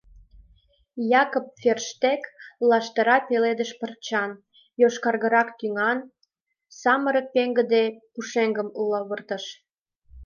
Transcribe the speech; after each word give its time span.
—Якоб 1.21 1.45
Ферштег 1.61 2.21
лаштыра 2.69 3.17
пеледыш 3.27 3.71
парчан, 3.79 4.31
йошкаргырак 4.81 5.49
тӱҥан 5.59 5.99
самырык 6.79 7.27
пеҥгыде 7.35 7.83
пушеҥгым 8.13 8.69
лывыртыш. 8.89 9.45